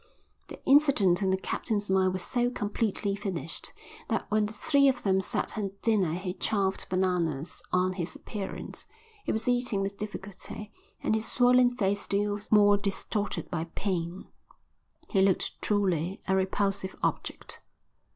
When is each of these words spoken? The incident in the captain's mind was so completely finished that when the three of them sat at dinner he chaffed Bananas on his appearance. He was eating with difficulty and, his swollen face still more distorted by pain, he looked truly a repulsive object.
The 0.47 0.59
incident 0.65 1.21
in 1.21 1.29
the 1.29 1.37
captain's 1.37 1.87
mind 1.87 2.13
was 2.13 2.23
so 2.23 2.49
completely 2.49 3.15
finished 3.15 3.71
that 4.09 4.25
when 4.31 4.47
the 4.47 4.51
three 4.51 4.87
of 4.87 5.03
them 5.03 5.21
sat 5.21 5.55
at 5.59 5.79
dinner 5.83 6.13
he 6.15 6.33
chaffed 6.33 6.89
Bananas 6.89 7.61
on 7.71 7.93
his 7.93 8.15
appearance. 8.15 8.87
He 9.25 9.31
was 9.31 9.47
eating 9.47 9.81
with 9.83 9.99
difficulty 9.99 10.71
and, 11.03 11.13
his 11.13 11.27
swollen 11.27 11.77
face 11.77 12.01
still 12.01 12.39
more 12.49 12.77
distorted 12.79 13.51
by 13.51 13.65
pain, 13.75 14.25
he 15.07 15.21
looked 15.21 15.61
truly 15.61 16.19
a 16.27 16.35
repulsive 16.35 16.95
object. 17.03 17.59